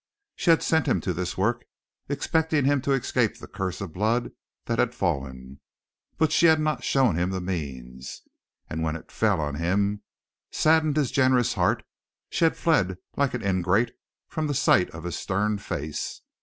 She 0.35 0.49
had 0.49 0.63
sent 0.63 0.87
him 0.87 0.99
to 1.01 1.13
this 1.13 1.37
work, 1.37 1.63
expecting 2.09 2.65
him 2.65 2.81
to 2.81 2.91
escape 2.93 3.37
the 3.37 3.45
curse 3.47 3.81
of 3.81 3.93
blood 3.93 4.31
that 4.65 4.79
had 4.79 4.95
fallen. 4.95 5.59
But 6.17 6.31
she 6.31 6.47
had 6.47 6.59
not 6.59 6.83
shown 6.83 7.15
him 7.17 7.29
the 7.29 7.39
means. 7.39 8.23
And 8.67 8.81
when 8.81 8.95
it 8.95 9.11
fell 9.11 9.39
on 9.39 9.57
him, 9.61 10.01
saddening 10.51 10.95
his 10.95 11.11
generous 11.11 11.53
heart, 11.53 11.83
she 12.31 12.45
had 12.45 12.57
fled 12.57 12.97
like 13.15 13.35
an 13.35 13.43
ingrate 13.45 13.91
from 14.27 14.47
the 14.47 14.55
sight 14.55 14.89
of 14.89 15.03
his 15.03 15.15
stern 15.17 15.59
face. 15.59 16.23